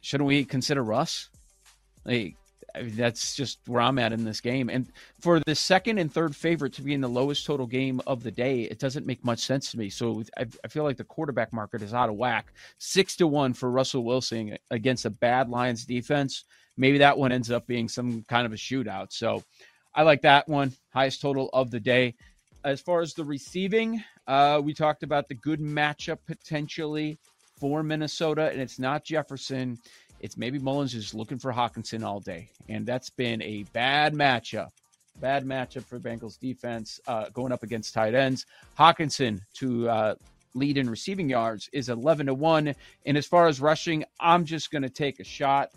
shouldn't 0.00 0.28
we 0.28 0.44
consider 0.44 0.82
Russ? 0.82 1.28
Like, 2.04 2.36
I 2.74 2.82
mean, 2.82 2.96
that's 2.96 3.34
just 3.34 3.58
where 3.66 3.80
I'm 3.80 3.98
at 3.98 4.12
in 4.12 4.24
this 4.24 4.40
game. 4.40 4.68
And 4.68 4.90
for 5.20 5.40
the 5.40 5.54
second 5.54 5.98
and 5.98 6.12
third 6.12 6.34
favorite 6.36 6.72
to 6.74 6.82
be 6.82 6.94
in 6.94 7.00
the 7.00 7.08
lowest 7.08 7.46
total 7.46 7.66
game 7.66 8.00
of 8.06 8.22
the 8.22 8.30
day, 8.30 8.62
it 8.62 8.78
doesn't 8.78 9.06
make 9.06 9.24
much 9.24 9.40
sense 9.40 9.70
to 9.70 9.78
me. 9.78 9.90
So 9.90 10.22
I, 10.36 10.46
I 10.64 10.68
feel 10.68 10.84
like 10.84 10.96
the 10.96 11.04
quarterback 11.04 11.52
market 11.52 11.82
is 11.82 11.94
out 11.94 12.08
of 12.08 12.16
whack. 12.16 12.52
Six 12.78 13.16
to 13.16 13.26
one 13.26 13.52
for 13.52 13.70
Russell 13.70 14.04
Wilson 14.04 14.56
against 14.70 15.04
a 15.04 15.10
bad 15.10 15.48
Lions 15.48 15.84
defense. 15.84 16.44
Maybe 16.76 16.98
that 16.98 17.18
one 17.18 17.32
ends 17.32 17.50
up 17.50 17.66
being 17.66 17.88
some 17.88 18.24
kind 18.28 18.46
of 18.46 18.52
a 18.52 18.56
shootout. 18.56 19.12
So 19.12 19.42
I 19.94 20.02
like 20.02 20.22
that 20.22 20.48
one. 20.48 20.72
Highest 20.92 21.20
total 21.20 21.50
of 21.52 21.70
the 21.70 21.80
day. 21.80 22.14
As 22.64 22.80
far 22.80 23.00
as 23.00 23.14
the 23.14 23.24
receiving, 23.24 24.02
uh, 24.26 24.60
we 24.62 24.74
talked 24.74 25.02
about 25.02 25.28
the 25.28 25.34
good 25.34 25.60
matchup 25.60 26.18
potentially 26.26 27.18
for 27.58 27.82
Minnesota, 27.82 28.50
and 28.50 28.60
it's 28.60 28.78
not 28.78 29.04
Jefferson. 29.04 29.78
It's 30.20 30.36
maybe 30.36 30.58
Mullens 30.58 30.94
is 30.94 31.14
looking 31.14 31.38
for 31.38 31.52
Hockenson 31.52 32.04
all 32.04 32.20
day, 32.20 32.50
and 32.68 32.86
that's 32.86 33.10
been 33.10 33.42
a 33.42 33.64
bad 33.72 34.14
matchup. 34.14 34.70
Bad 35.20 35.44
matchup 35.44 35.84
for 35.84 35.98
Bengals 35.98 36.38
defense 36.38 37.00
uh, 37.06 37.26
going 37.30 37.52
up 37.52 37.62
against 37.62 37.94
tight 37.94 38.14
ends. 38.14 38.46
Hockenson 38.78 39.40
to 39.54 39.88
uh, 39.88 40.14
lead 40.54 40.78
in 40.78 40.88
receiving 40.88 41.28
yards 41.28 41.68
is 41.72 41.88
11 41.88 42.26
to 42.26 42.34
1. 42.34 42.74
And 43.06 43.16
as 43.16 43.26
far 43.26 43.46
as 43.46 43.60
rushing, 43.60 44.04
I'm 44.18 44.44
just 44.44 44.70
going 44.70 44.82
to 44.82 44.90
take 44.90 45.20
a 45.20 45.24
shot. 45.24 45.70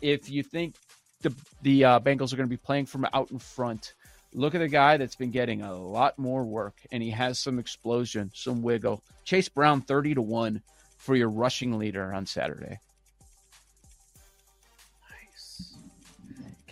If 0.00 0.30
you 0.30 0.42
think 0.42 0.76
the, 1.22 1.34
the 1.62 1.84
uh, 1.84 2.00
Bengals 2.00 2.32
are 2.32 2.36
going 2.36 2.48
to 2.48 2.54
be 2.54 2.56
playing 2.56 2.86
from 2.86 3.06
out 3.12 3.30
in 3.30 3.38
front, 3.38 3.94
look 4.32 4.54
at 4.54 4.62
a 4.62 4.68
guy 4.68 4.96
that's 4.96 5.16
been 5.16 5.30
getting 5.30 5.62
a 5.62 5.74
lot 5.74 6.18
more 6.18 6.44
work 6.44 6.74
and 6.92 7.02
he 7.02 7.10
has 7.10 7.38
some 7.38 7.58
explosion, 7.58 8.30
some 8.34 8.62
wiggle. 8.62 9.02
Chase 9.24 9.48
Brown 9.48 9.80
30 9.80 10.14
to 10.14 10.22
1 10.22 10.62
for 10.98 11.16
your 11.16 11.30
rushing 11.30 11.78
leader 11.78 12.12
on 12.12 12.26
Saturday. 12.26 12.78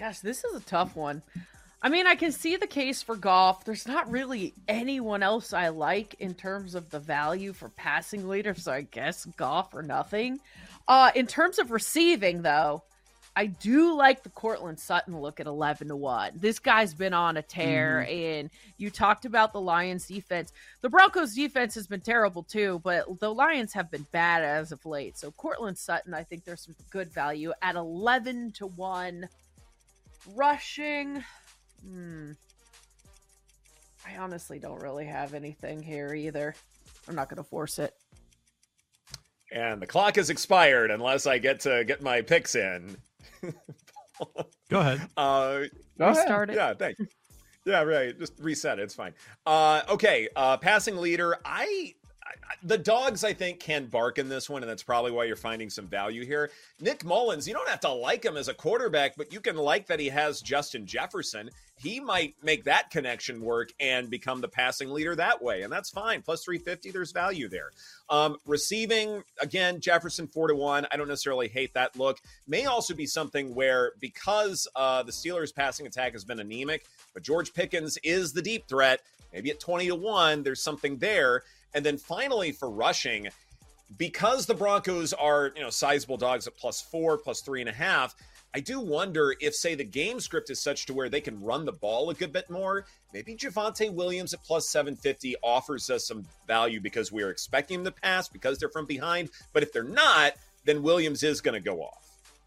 Gosh, 0.03 0.19
this 0.19 0.43
is 0.43 0.57
a 0.57 0.65
tough 0.65 0.97
one. 0.97 1.23
I 1.81 1.89
mean, 1.89 2.09
I 2.09 2.17
can 2.17 2.33
see 2.33 2.57
the 2.57 2.67
case 2.67 3.05
for 3.05 3.15
Goff. 3.15 3.65
There's 3.65 3.87
not 3.87 4.11
really 4.11 4.53
anyone 4.67 5.23
else 5.23 5.53
I 5.53 5.69
like 5.69 6.17
in 6.19 6.35
terms 6.35 6.75
of 6.75 6.91
the 6.91 6.99
value 6.99 7.53
for 7.53 7.69
passing 7.69 8.29
leader, 8.29 8.53
so 8.53 8.73
I 8.73 8.81
guess 8.81 9.27
Goff 9.37 9.73
or 9.75 9.83
nothing. 9.85 10.41
Uh, 10.89 11.13
in 11.15 11.29
terms 11.29 11.61
of 11.61 11.71
receiving, 11.71 12.43
though, 12.43 12.83
I 13.37 13.47
do 13.47 13.95
like 13.95 14.25
the 14.25 14.31
Courtland 14.31 14.81
Sutton 14.81 15.21
look 15.21 15.39
at 15.39 15.47
11 15.47 15.87
to 15.87 15.95
1. 15.95 16.33
This 16.35 16.59
guy's 16.59 16.95
been 16.95 17.15
on 17.15 17.37
a 17.37 17.43
tear, 17.43 18.05
mm-hmm. 18.05 18.13
and 18.13 18.51
you 18.79 18.91
talked 18.91 19.25
about 19.25 19.53
the 19.53 19.61
Lions 19.61 20.09
defense. 20.09 20.53
The 20.81 20.91
Broncos 20.91 21.33
defense 21.33 21.77
has 21.77 21.87
been 21.87 22.01
terrible 22.01 22.43
too, 22.43 22.81
but 22.83 23.21
the 23.21 23.33
Lions 23.33 23.73
have 23.75 23.89
been 23.89 24.07
bad 24.11 24.43
as 24.43 24.73
of 24.73 24.85
late. 24.85 25.17
So, 25.17 25.31
Courtland 25.31 25.79
Sutton, 25.79 26.13
I 26.13 26.25
think 26.25 26.45
there's 26.45 26.63
some 26.63 26.75
good 26.91 27.13
value 27.13 27.53
at 27.63 27.77
11 27.77 28.51
to 28.57 28.67
1 28.67 29.29
Rushing. 30.35 31.23
Hmm. 31.85 32.33
I 34.07 34.17
honestly 34.19 34.59
don't 34.59 34.81
really 34.83 35.07
have 35.07 35.35
anything 35.35 35.83
here 35.83 36.15
either. 36.15 36.55
I'm 37.09 37.15
not 37.15 37.29
going 37.29 37.37
to 37.43 37.49
force 37.49 37.79
it. 37.79 37.95
And 39.53 39.81
the 39.83 39.87
clock 39.87 40.17
has 40.17 40.31
expired 40.31 40.91
unless 40.91 41.27
I 41.27 41.39
get 41.39 41.61
to 41.61 41.85
get 41.85 42.03
my 42.03 42.23
picks 42.23 42.55
in. 42.55 42.97
Go 44.71 44.81
ahead. 44.81 45.03
Uh, 45.17 45.65
Go 45.99 46.09
Restart 46.09 46.49
ahead. 46.49 46.51
it. 46.51 46.57
Yeah, 46.57 46.75
thanks. 46.75 47.03
Yeah, 47.65 47.83
right. 47.83 48.19
Just 48.19 48.33
reset 48.41 48.79
it. 48.79 48.83
It's 48.83 48.95
fine. 48.95 49.13
Uh, 49.47 49.83
okay. 49.89 50.29
Uh, 50.35 50.57
passing 50.57 50.97
leader. 50.97 51.37
I 51.45 51.95
the 52.63 52.79
dogs, 52.79 53.25
I 53.25 53.33
think, 53.33 53.61
can 53.61 53.87
bark 53.87 54.19
in 54.19 54.29
this 54.29 54.49
one, 54.49 54.63
and 54.63 54.71
that's 54.71 54.83
probably 54.83 55.11
why 55.11 55.25
you're 55.25 55.37
finding 55.37 55.69
some 55.69 55.87
value 55.87 56.25
here. 56.25 56.51
Nick 56.81 57.05
Mullens, 57.05 57.49
you 57.49 57.55
don't 57.55 57.69
have 57.69 57.81
to 57.81 57.91
like 57.91 58.25
him 58.25 58.37
as 58.37 58.49
a 58.49 58.55
quarterback, 58.55 59.17
but 59.17 59.33
you 59.33 59.41
can 59.41 59.57
like 59.57 59.87
that 59.87 59.99
he 59.99 60.09
has 60.09 60.41
Justin 60.41 60.87
Jefferson. 60.87 61.51
He 61.77 61.99
might 61.99 62.35
make 62.43 62.65
that 62.65 62.91
connection 62.91 63.41
work 63.41 63.73
and 63.81 64.09
become 64.09 64.41
the 64.41 64.49
passing 64.49 64.91
leader 64.91 65.17
that 65.17 65.43
way, 65.43 65.63
and 65.63 65.73
that's 65.73 65.91
fine. 65.91 66.23
Plus 66.23 66.45
350, 66.45 66.91
there's 66.93 67.11
value 67.11 67.49
there. 67.49 67.71
Um, 68.09 68.37
receiving, 68.47 69.25
again, 69.41 69.81
Jefferson 69.81 70.29
4 70.29 70.49
to 70.49 70.55
1. 70.55 70.87
I 70.93 70.97
don't 70.97 71.09
necessarily 71.09 71.49
hate 71.49 71.75
that 71.75 71.99
look. 71.99 72.19
May 72.47 72.67
also 72.67 72.95
be 72.95 73.07
something 73.07 73.55
where 73.55 73.93
because 74.01 74.69
uh, 74.77 75.03
the 75.03 75.13
Steelers' 75.13 75.55
passing 75.55 75.87
attack 75.87 76.13
has 76.13 76.25
been 76.25 76.39
anemic, 76.39 76.85
but 77.15 77.25
George 77.25 77.53
Pickens 77.53 77.99
is 78.05 78.33
the 78.33 78.43
deep 78.43 78.69
threat, 78.69 79.01
maybe 79.33 79.51
at 79.51 79.59
20 79.59 79.89
to 79.89 79.97
1, 79.97 80.45
there's 80.45 80.63
something 80.63 80.99
there. 80.99 81.43
And 81.75 81.85
then 81.85 81.99
finally 81.99 82.53
for 82.53 82.71
rushing, 82.71 83.29
because 83.97 84.47
the 84.47 84.55
Broncos 84.55 85.13
are, 85.13 85.53
you 85.55 85.63
know, 85.63 85.71
sizable 85.71 86.17
dogs 86.17 86.47
at 86.47 86.57
plus 86.57 86.81
four, 86.81 87.19
plus 87.19 87.41
three 87.41 87.61
and 87.61 87.69
a 87.69 87.75
half, 87.75 88.15
I 88.55 88.61
do 88.61 88.81
wonder 88.81 89.35
if, 89.41 89.55
say, 89.55 89.75
the 89.75 89.85
game 89.85 90.21
script 90.21 90.51
is 90.51 90.61
such 90.61 90.85
to 90.87 90.95
where 90.95 91.09
they 91.09 91.23
can 91.23 91.43
run 91.43 91.65
the 91.65 91.73
ball 91.73 92.11
a 92.11 92.15
good 92.15 92.33
bit 92.33 92.51
more. 92.51 92.85
Maybe 93.15 93.35
Javonte 93.35 93.93
Williams 93.93 94.35
at 94.35 94.45
plus 94.45 94.69
750 94.69 95.37
offers 95.43 95.89
us 95.89 96.07
some 96.07 96.27
value 96.47 96.81
because 96.81 97.11
we 97.11 97.23
are 97.23 97.31
expecting 97.31 97.83
them 97.83 97.95
to 97.95 98.01
pass 98.01 98.29
because 98.29 98.59
they're 98.59 98.69
from 98.69 98.85
behind. 98.85 99.31
But 99.55 99.63
if 99.63 99.73
they're 99.73 99.83
not, 99.83 100.35
then 100.65 100.83
Williams 100.83 101.23
is 101.23 101.41
going 101.41 101.55
to 101.55 101.61
go 101.61 101.81
off. 101.81 102.02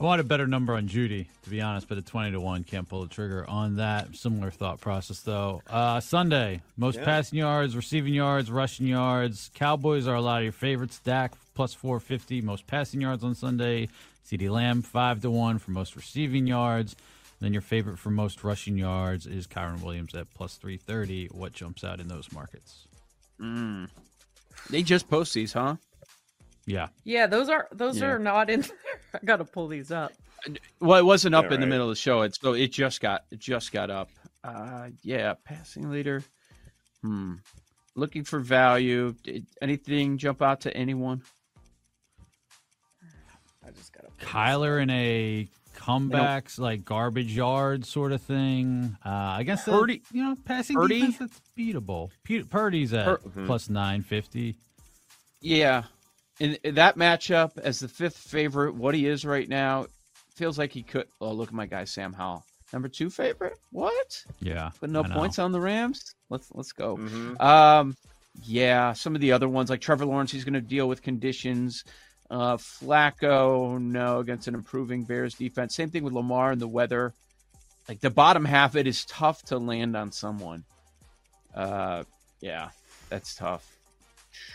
I 0.00 0.04
want 0.04 0.22
a 0.22 0.24
better 0.24 0.46
number 0.46 0.72
on 0.72 0.88
Jeudy, 0.88 1.26
to 1.42 1.50
be 1.50 1.60
honest, 1.60 1.86
but 1.86 1.98
at 1.98 2.06
20 2.06 2.32
to 2.32 2.40
1, 2.40 2.64
can't 2.64 2.88
pull 2.88 3.02
the 3.02 3.08
trigger 3.08 3.44
on 3.46 3.76
that. 3.76 4.16
Similar 4.16 4.50
thought 4.50 4.80
process, 4.80 5.20
though. 5.20 5.60
Uh, 5.68 6.00
Sunday, 6.00 6.62
most 6.78 6.98
yeah. 6.98 7.04
passing 7.04 7.38
yards, 7.38 7.76
receiving 7.76 8.14
yards, 8.14 8.50
rushing 8.50 8.86
yards. 8.86 9.50
Cowboys 9.52 10.08
are 10.08 10.14
a 10.14 10.22
lot 10.22 10.38
of 10.38 10.44
your 10.44 10.52
favorites. 10.52 10.98
Dak 11.04 11.34
plus 11.54 11.74
450, 11.74 12.40
most 12.40 12.66
passing 12.66 13.02
yards 13.02 13.22
on 13.22 13.34
Sunday. 13.34 13.90
CeeDee 14.26 14.48
Lamb, 14.48 14.80
5 14.80 15.20
to 15.20 15.30
1 15.30 15.58
for 15.58 15.70
most 15.72 15.94
receiving 15.94 16.46
yards. 16.46 16.96
Then 17.40 17.52
your 17.52 17.62
favorite 17.62 17.98
for 17.98 18.10
most 18.10 18.42
rushing 18.42 18.78
yards 18.78 19.26
is 19.26 19.46
Kyren 19.46 19.82
Williams 19.82 20.14
at 20.14 20.32
plus 20.32 20.54
330. 20.54 21.26
What 21.26 21.52
jumps 21.52 21.84
out 21.84 22.00
in 22.00 22.08
those 22.08 22.32
markets? 22.32 22.86
Mm. 23.38 23.90
They 24.70 24.82
just 24.82 25.10
post 25.10 25.34
these, 25.34 25.52
huh? 25.52 25.76
Yeah. 26.66 26.88
Yeah, 27.04 27.26
those 27.26 27.48
are 27.48 27.68
those 27.72 28.00
Yeah. 28.00 28.06
are 28.08 28.18
not 28.18 28.50
in 28.50 28.60
there. 28.62 28.70
I 29.14 29.18
gotta 29.24 29.44
pull 29.44 29.68
these 29.68 29.90
up. 29.90 30.12
Well, 30.80 30.98
it 30.98 31.04
wasn't 31.04 31.34
up 31.34 31.46
Yeah, 31.46 31.54
in 31.54 31.60
the 31.60 31.66
middle 31.66 31.86
of 31.88 31.90
the 31.94 32.00
show. 32.00 32.22
It's 32.22 32.40
so 32.40 32.52
it 32.54 32.68
just 32.72 33.00
got 33.00 33.24
it 33.30 33.38
just 33.38 33.72
got 33.72 33.90
up. 33.90 34.10
Uh, 34.42 34.88
yeah, 35.02 35.34
passing 35.44 35.90
leader. 35.90 36.22
Hmm. 37.02 37.34
Looking 37.96 38.24
for 38.24 38.38
value. 38.40 39.14
Did 39.22 39.46
anything 39.60 40.16
jump 40.16 40.40
out 40.42 40.60
to 40.62 40.74
anyone? 40.76 41.22
I 43.66 43.70
just 43.72 43.92
gotta 43.92 44.08
pull 44.18 44.28
Kyler 44.28 44.82
in 44.82 44.90
a 44.90 45.48
comebacks, 45.76 46.58
like 46.58 46.84
garbage 46.84 47.34
yard 47.34 47.84
sort 47.84 48.12
of 48.12 48.22
thing. 48.22 48.96
Uh, 49.04 49.36
against 49.38 49.66
the, 49.66 49.72
Purdy- 49.72 50.02
you 50.12 50.22
know, 50.24 50.36
passing 50.44 50.76
Purdy? 50.76 51.00
defense 51.00 51.18
that's 51.18 51.40
beatable. 51.58 52.10
Pu- 52.24 52.44
Purdy's 52.46 52.92
at 52.92 53.04
Pur- 53.06 53.44
plus 53.46 53.68
950. 53.68 54.56
Yeah, 55.42 55.84
in, 56.40 56.58
in 56.64 56.74
that 56.74 56.96
matchup 56.96 57.56
as 57.58 57.78
the 57.78 57.88
fifth 57.88 58.16
favorite, 58.16 58.74
what 58.74 58.94
he 58.94 59.06
is 59.06 59.24
right 59.24 59.48
now, 59.48 59.86
feels 60.34 60.58
like 60.58 60.72
he 60.72 60.82
could. 60.82 61.06
Oh, 61.20 61.30
look 61.32 61.48
at 61.48 61.54
my 61.54 61.66
guy 61.66 61.84
Sam 61.84 62.12
Howell, 62.12 62.44
number 62.72 62.88
two 62.88 63.10
favorite. 63.10 63.58
What? 63.70 64.24
Yeah. 64.40 64.70
But 64.80 64.90
no 64.90 65.04
points 65.04 65.38
on 65.38 65.52
the 65.52 65.60
Rams. 65.60 66.14
Let's 66.30 66.48
let's 66.52 66.72
go. 66.72 66.96
Mhm. 66.96 67.40
Um, 67.40 67.96
yeah, 68.44 68.92
some 68.94 69.14
of 69.14 69.20
the 69.20 69.32
other 69.32 69.48
ones 69.48 69.70
like 69.70 69.80
Trevor 69.80 70.06
Lawrence, 70.06 70.32
he's 70.32 70.44
going 70.44 70.54
to 70.54 70.60
deal 70.60 70.88
with 70.88 71.02
conditions. 71.02 71.84
Uh, 72.30 72.56
Flacco, 72.56 73.80
no, 73.80 74.20
against 74.20 74.46
an 74.46 74.54
improving 74.54 75.02
Bears 75.02 75.34
defense. 75.34 75.74
Same 75.74 75.90
thing 75.90 76.04
with 76.04 76.12
Lamar 76.12 76.52
and 76.52 76.60
the 76.60 76.68
weather. 76.68 77.12
Like 77.88 78.00
the 78.00 78.10
bottom 78.10 78.44
half, 78.44 78.76
it 78.76 78.86
is 78.86 79.04
tough 79.04 79.42
to 79.46 79.58
land 79.58 79.96
on 79.96 80.12
someone. 80.12 80.62
Uh, 81.54 82.04
yeah, 82.40 82.70
that's 83.08 83.34
tough. 83.34 83.76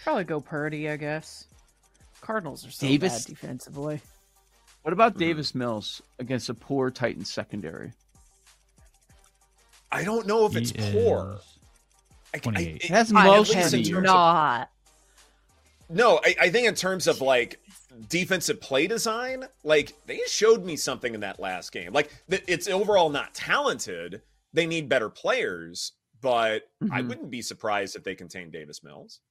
Probably 0.03 0.23
go 0.23 0.39
Purdy, 0.39 0.89
I 0.89 0.95
guess. 0.95 1.45
Cardinals 2.25 2.65
are 2.65 2.71
so 2.71 2.87
Davis- 2.87 3.25
bad 3.25 3.35
defensively. 3.35 4.01
What 4.81 4.93
about 4.93 5.17
Davis 5.17 5.53
Mills 5.53 6.01
against 6.19 6.49
a 6.49 6.53
poor 6.55 6.89
Titans 6.89 7.31
secondary? 7.31 7.93
I 9.91 10.03
don't 10.03 10.25
know 10.27 10.45
if 10.45 10.53
He 10.53 10.59
it's 10.59 10.71
poor. 10.91 11.39
I, 12.33 12.37
I, 12.37 12.39
28. 12.39 12.75
it- 12.83 12.89
That's 12.89 13.13
I 13.13 13.25
most 13.25 13.51
at 13.51 13.55
least 13.57 13.73
in 13.73 13.79
heavy. 13.79 13.91
terms 13.91 13.97
of- 13.97 14.03
not. 14.15 14.71
No, 15.87 16.19
I, 16.25 16.35
I 16.41 16.49
think 16.49 16.67
in 16.67 16.73
terms 16.73 17.05
of 17.05 17.21
like 17.21 17.61
defensive 18.09 18.59
play 18.59 18.87
design, 18.87 19.45
like 19.63 19.93
they 20.07 20.19
showed 20.27 20.65
me 20.65 20.75
something 20.75 21.13
in 21.13 21.19
that 21.21 21.39
last 21.39 21.71
game. 21.71 21.93
Like 21.93 22.11
it's 22.27 22.67
overall 22.67 23.09
not 23.11 23.35
talented. 23.35 24.23
They 24.51 24.65
need 24.65 24.89
better 24.89 25.09
players, 25.09 25.91
but 26.21 26.63
I 26.91 27.01
Mhm. 27.01 27.07
wouldn't 27.09 27.29
be 27.29 27.43
surprised 27.43 27.95
if 27.95 28.03
they 28.03 28.15
contain 28.15 28.49
Davis 28.49 28.83
Mills. 28.83 29.21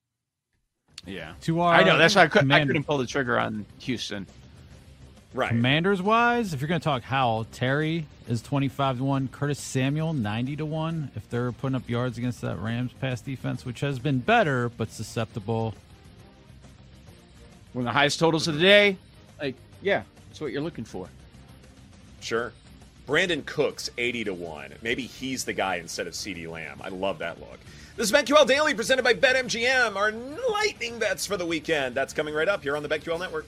Yeah, 1.06 1.32
To 1.42 1.60
our 1.60 1.74
I 1.74 1.82
know. 1.82 1.98
That's 1.98 2.14
why 2.14 2.22
I, 2.22 2.28
could, 2.28 2.50
I 2.50 2.64
couldn't 2.64 2.84
pull 2.84 2.98
the 2.98 3.06
trigger 3.06 3.38
on 3.38 3.66
Houston. 3.80 4.26
Right. 5.34 5.48
Commanders 5.48 6.00
wise, 6.00 6.54
if 6.54 6.60
you're 6.60 6.68
going 6.68 6.80
to 6.80 6.84
talk 6.84 7.02
Howell, 7.02 7.46
Terry 7.46 8.06
is 8.28 8.40
25 8.40 8.98
to 8.98 9.04
1, 9.04 9.28
Curtis 9.28 9.58
Samuel 9.58 10.12
90 10.12 10.56
to 10.56 10.64
1 10.64 11.10
if 11.16 11.28
they're 11.28 11.50
putting 11.50 11.74
up 11.74 11.88
yards 11.88 12.18
against 12.18 12.40
that 12.42 12.58
Rams 12.60 12.92
pass 13.00 13.20
defense, 13.20 13.66
which 13.66 13.80
has 13.80 13.98
been 13.98 14.20
better 14.20 14.68
but 14.68 14.90
susceptible. 14.92 15.74
One 17.72 17.82
of 17.82 17.86
the 17.86 17.98
highest 17.98 18.20
totals 18.20 18.46
of 18.46 18.54
the 18.54 18.60
day. 18.60 18.96
Like, 19.40 19.56
yeah, 19.82 20.04
that's 20.28 20.40
what 20.40 20.52
you're 20.52 20.62
looking 20.62 20.84
for. 20.84 21.08
Sure. 22.20 22.52
Brandin 23.06 23.44
Cooks, 23.44 23.90
80 23.98 24.24
to 24.24 24.34
1. 24.34 24.74
Maybe 24.80 25.02
he's 25.02 25.44
the 25.44 25.52
guy 25.52 25.76
instead 25.76 26.06
of 26.06 26.14
CeeDee 26.14 26.50
Lamb. 26.50 26.80
I 26.82 26.88
love 26.88 27.18
that 27.18 27.38
look. 27.38 27.58
This 27.96 28.10
is 28.10 28.12
BetQL 28.12 28.46
Daily 28.46 28.74
presented 28.74 29.02
by 29.02 29.12
BetMGM. 29.12 29.94
Our 29.94 30.10
lightning 30.50 30.98
bets 30.98 31.26
for 31.26 31.36
the 31.36 31.44
weekend. 31.44 31.94
That's 31.94 32.14
coming 32.14 32.32
right 32.32 32.48
up 32.48 32.62
here 32.62 32.76
on 32.76 32.82
the 32.82 32.88
BetQL 32.88 33.20
Network. 33.20 33.46